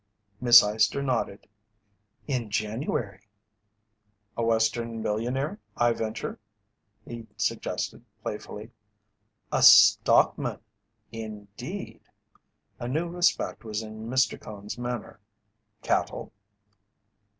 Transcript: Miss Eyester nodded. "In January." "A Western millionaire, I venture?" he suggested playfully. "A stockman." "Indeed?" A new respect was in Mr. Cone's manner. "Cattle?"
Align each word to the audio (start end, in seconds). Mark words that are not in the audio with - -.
Miss 0.39 0.63
Eyester 0.63 1.03
nodded. 1.05 1.47
"In 2.25 2.49
January." 2.49 3.19
"A 4.35 4.43
Western 4.43 4.99
millionaire, 4.99 5.59
I 5.77 5.93
venture?" 5.93 6.39
he 7.05 7.27
suggested 7.37 8.03
playfully. 8.23 8.71
"A 9.51 9.61
stockman." 9.61 10.57
"Indeed?" 11.11 12.01
A 12.79 12.87
new 12.87 13.09
respect 13.09 13.63
was 13.63 13.83
in 13.83 14.07
Mr. 14.09 14.41
Cone's 14.41 14.75
manner. 14.75 15.19
"Cattle?" 15.83 16.33